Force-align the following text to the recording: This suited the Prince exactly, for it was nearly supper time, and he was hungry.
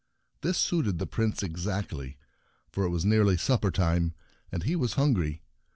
This 0.41 0.57
suited 0.57 0.97
the 0.97 1.05
Prince 1.05 1.43
exactly, 1.43 2.17
for 2.71 2.85
it 2.85 2.89
was 2.89 3.05
nearly 3.05 3.37
supper 3.37 3.69
time, 3.69 4.15
and 4.51 4.63
he 4.63 4.75
was 4.75 4.93
hungry. 4.93 5.43